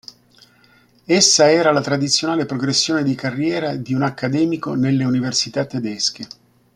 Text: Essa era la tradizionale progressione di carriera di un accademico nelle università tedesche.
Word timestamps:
Essa 1.05 1.51
era 1.51 1.71
la 1.71 1.79
tradizionale 1.79 2.47
progressione 2.47 3.03
di 3.03 3.13
carriera 3.13 3.75
di 3.75 3.93
un 3.93 4.01
accademico 4.01 4.73
nelle 4.73 5.03
università 5.05 5.63
tedesche. 5.65 6.27